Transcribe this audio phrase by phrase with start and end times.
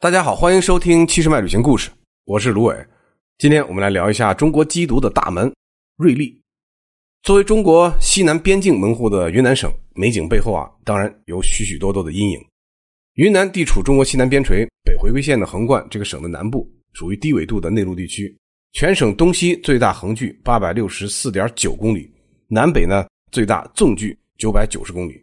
[0.00, 1.90] 大家好，欢迎收听七十迈旅行故事，
[2.24, 2.86] 我是卢伟。
[3.36, 5.52] 今天我们来聊一下中国缉毒的大门——
[5.98, 6.40] 瑞丽。
[7.24, 12.38] 作为中国西南边境门户的云南省，美景背后啊，当然有许许多多的阴影。
[13.14, 18.32] 云南地处中国西南边陲，北回归线的横贯这个省的南部，属于低纬度的内陆地区。
[18.74, 22.08] 全省东西最大横距八百六十四点九公里，
[22.46, 25.20] 南北呢最大纵距九百九十公里。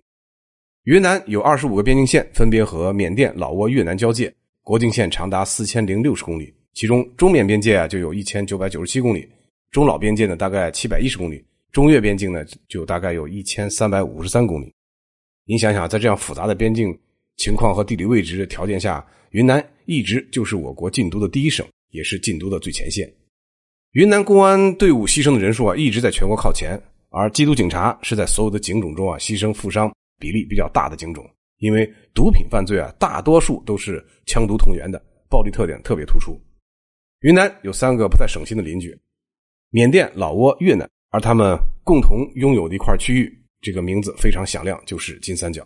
[0.83, 4.35] 云南有二十五个边境线，分别和缅甸、老挝、越南交界。
[4.66, 9.30] 国境线长达四千零六十公里，其中中缅边界啊就有一千九百九十七公里，
[9.70, 14.73] 中老边界呢大概七百一十公里，中越边境呢就大概有一千三百五十三公里。
[15.45, 16.98] 您想想，在这样复杂的边境
[17.38, 23.08] 情况和地理位置条件下，云南一直就是我国禁毒的第一省，也是禁毒的最前线。
[23.91, 26.75] 云南公安队伍牺牲的人数啊一直在全国靠前，
[27.11, 31.23] 而缉毒警察是在所有的警种中啊牺牲负伤比例比较大的警种。
[31.59, 36.40] 因为毒品犯罪啊，大多数都是枪毒同源的，暴力特点特别突出。
[37.22, 38.95] 云南有三个不太省心的邻居：
[39.72, 45.66] 缅甸、老挝、越南，而他们共同拥有的一块区域，这个名字非常响亮，就是金三角。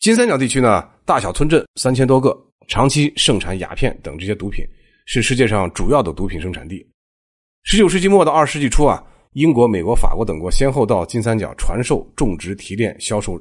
[0.00, 2.36] 金三角地区呢，大小村镇三千多个，
[2.66, 4.64] 长期盛产鸦片等这些毒品，
[5.06, 6.84] 是世界上主要的毒品生产地。
[7.64, 13.38] 十九世纪末到二十世纪初啊，英国、美国、法国等国先后到金三角传授、种植、提炼、销售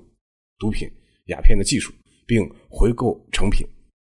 [0.59, 0.91] 毒品。
[1.27, 1.93] 鸦片的技术，
[2.25, 3.65] 并回购成品。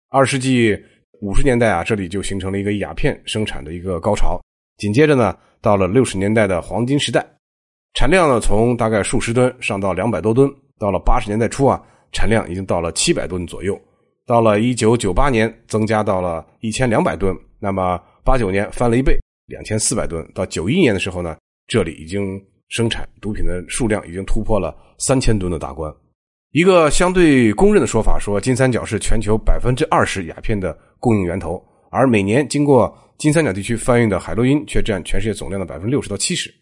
[0.10, 0.78] 二世纪
[1.22, 4.40] 五十年代啊，这里就形成了一个鸦片生产的一个高潮。
[4.78, 7.26] 紧接着呢，到了六十年代的黄金时代，
[7.94, 10.52] 产量呢从大概数十吨上到两百多吨。
[10.80, 11.80] 到了八十年代初啊，
[12.12, 13.80] 产量已经到了七百吨左右。
[14.26, 17.36] 到了一九九八年，增加到了一千两百吨。
[17.60, 20.28] 那么八九年翻了一倍，两千四百吨。
[20.34, 25.94] 到九一年的时候呢，这里已经生产毒品的数量已经突破了三千吨的大关。
[26.52, 36.54] 一个相对公认的说法说，金三角是全球百分之二十鸦片的供应源头，而每年经过金三角地区贩运的海洛因却占全世界总量的百分之六十到七十，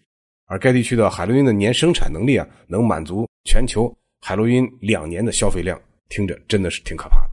[0.45, 3.92] 而该地区的海洛因的年生产能力啊，能满足全球
[4.22, 5.80] 海洛因两年的消费量，
[6.10, 7.30] 听着真的是挺可怕的。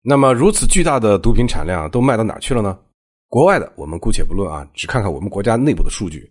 [0.00, 2.78] 那么，如此巨大的毒品产量都卖到哪去了呢？
[3.28, 6.30] 国外的我们姑且不论啊，只看看我们国家内部的数据。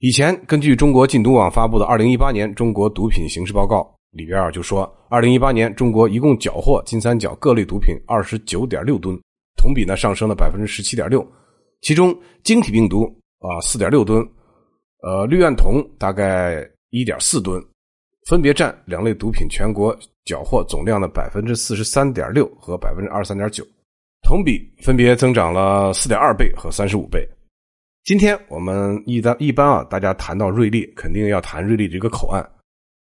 [0.00, 3.78] 以前根据中国禁毒网发布的《二零一八年中国毒品形势报告》。
[4.12, 9.18] 里边啊就说，二零一八年中国一共缴获金三角各类毒品二十九点六吨，
[9.56, 11.26] 同比呢上升了百分之十七点六，
[11.80, 12.14] 其中
[12.44, 13.04] 晶体病毒
[13.38, 14.22] 啊四点六吨，
[15.02, 17.62] 呃氯胺酮大概一点四吨，
[18.28, 19.96] 分别占两类毒品全国
[20.26, 23.64] 缴获总量的百分之四十三点六和百分之二十三点九，
[24.22, 27.26] 同比分别增长了四点二倍和三十五倍。
[28.04, 32.46] 今天我们一般一般啊，大家谈到瑞丽，肯定要谈瑞丽这个口岸。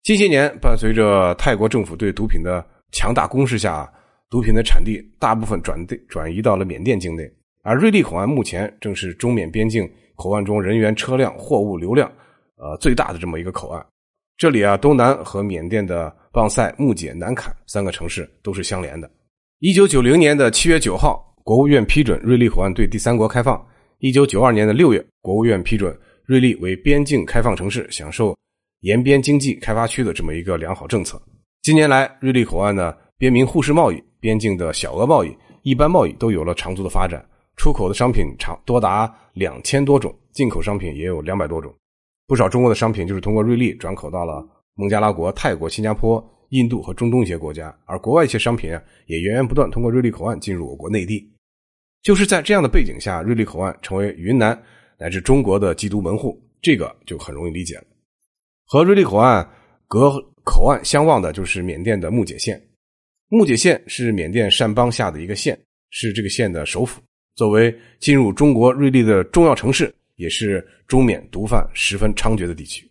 [0.06, 3.92] 近些年，伴随着泰国政府对毒品的强大攻势下，
[4.30, 7.28] 毒品的产地大部分转地转移到了缅甸境内。
[7.64, 12.08] 而瑞丽口岸目前正是中缅边境口岸中人员、车辆、货物流量
[12.56, 13.84] 呃最大的这么一个口岸。
[14.38, 19.10] 这里啊，东南和缅甸的邦塞、木姐、南坎三个城市都是相连的。
[19.58, 23.60] 一九九零年的七月九号，国务院批准瑞丽口岸对第三国开放。
[23.98, 28.38] 一九九二年的六月，国务院批准瑞丽为边境开放城市，享受。
[28.82, 31.22] 沿边经济开发区的这么一个良好政策，
[31.64, 37.26] 近年来，瑞丽口岸呢，边民互市贸易、边境的小额贸易、一般贸易都有了长足的发展，
[37.58, 41.74] 出口的商品长多达两千多种，进口商品也有两百多种，
[42.28, 51.28] 不少中国的商品就是通过瑞丽转口到了孟加拉国、泰国、新加坡、印度和中东一些国家，而国外一些商品啊，也源源不断通过瑞丽口岸进入我国内地。
[52.04, 54.62] 就是在这样的背景下，瑞丽口岸成为云南
[55.00, 57.84] 乃至中国的缉毒门户，这个就很容易理解了。
[58.68, 59.48] 和瑞丽口岸
[59.88, 60.12] 隔
[60.44, 62.62] 口岸相望的就是缅甸的木姐县。
[63.28, 65.60] 木姐县是缅甸善邦下的一个县，
[65.92, 67.02] 是这个县的首府。
[67.36, 72.90] 作为进入中国瑞丽的重要城市，也是中缅毒贩十分猖獗的地区。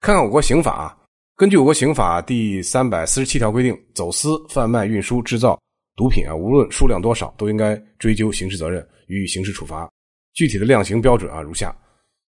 [0.00, 0.96] 看看我国刑法啊，
[1.36, 5.60] 根据我国刑法第三百四十七条规定，走私、贩卖、运输、制造
[5.96, 9.88] 毒品啊，无论数量多少，都应该追究刑事责任，予以刑事处罚。
[10.34, 11.76] 具体的量刑标准啊，如下。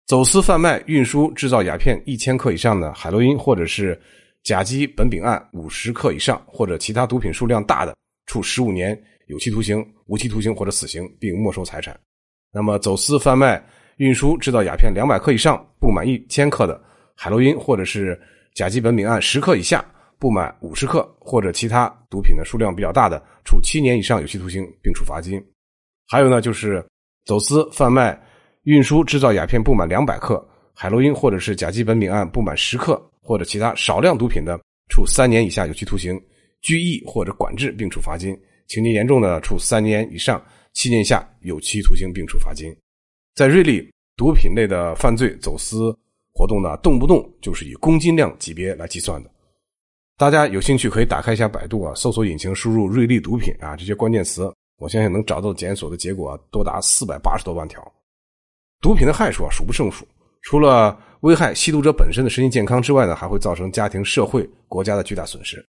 [0.06, 3.98] 走私、贩卖、运输、制造鸦片一千克以上的海洛因，或者是
[4.42, 7.96] 甲基苯丙胺五十克以上，或者其他毒品数量大的，
[8.26, 11.98] 处十五年有期徒刑、无期徒刑或者死刑，并没收财产。
[12.52, 13.64] 那么，走私、贩卖、
[13.96, 16.78] 运输、制造鸦片两百克以上不满一千克的
[17.16, 18.20] 海洛因，或者是
[18.54, 19.82] 甲基苯丙胺十克以下
[20.18, 25.42] 不满五十克，或者其他毒品的数量比较大的，处七年以上有期徒刑，并处罚金。
[26.06, 26.84] 还有呢，就是
[27.24, 28.20] 走私、贩卖。
[28.64, 34.58] 运输制造鸦片不满两百克海洛因，或者是甲基苯丙胺不满十克，或者其他少量毒品的，
[34.90, 36.20] 处三年以下有期徒刑、
[36.62, 38.34] 拘役或者管制，并处罚金；
[38.66, 42.74] 情节严重的处三年以上七年以下有期徒刑，并处罚金。
[43.34, 45.96] 在瑞丽，毒品类的犯罪走私
[46.32, 49.30] 活动呢，动不动就是以公斤量级别来计算的。
[50.16, 57.80] 大家有兴趣可以打开一下百度啊，搜索引擎输入“瑞丽毒品”啊这些关键词，我相信能找到检索的结果多达四百八十多万条。
[58.80, 60.06] 毒品的害处啊数不胜数，
[60.42, 65.64] 除了危害吸毒者本身的身心健康之外呢，还会造成家庭、社会、国家的巨大损失。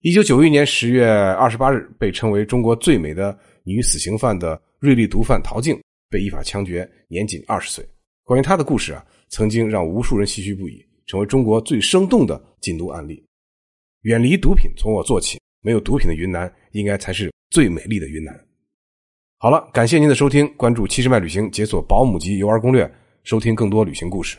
[0.00, 7.86] 一九九一年十月二十八日，被称为中国最美的女死刑犯的瑞丽毒贩陶静被依法枪决，年仅二十岁。
[8.24, 13.22] 关于她的故事啊，曾经让无数人唏嘘不已，成为中国最生动的禁毒案例。
[14.02, 15.38] 远离毒品，从我做起。
[15.60, 18.32] 没有毒品的云南，应该才是最美丽的云南。
[19.40, 22.92] 好了，感谢您的收听，关注七十迈旅行，解锁保姆级游玩攻略，
[23.22, 24.36] 收听更多旅行故事。